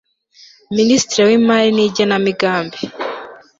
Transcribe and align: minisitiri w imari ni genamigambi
minisitiri 0.75 1.21
w 1.29 1.31
imari 1.37 1.69
ni 1.75 1.85
genamigambi 1.95 2.79